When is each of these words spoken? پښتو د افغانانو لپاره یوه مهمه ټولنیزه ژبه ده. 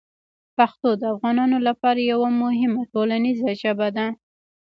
پښتو 0.57 0.89
د 1.01 1.03
افغانانو 1.13 1.57
لپاره 1.67 1.99
یوه 2.11 2.29
مهمه 2.41 2.81
ټولنیزه 2.91 3.49
ژبه 3.61 3.87
ده. 3.97 4.07